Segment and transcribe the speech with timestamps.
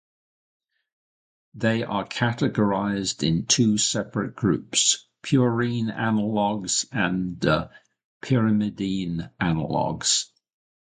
[1.53, 7.39] They are categorized in two separate groups, purine analogues and
[8.19, 10.31] pyrimidine analogues.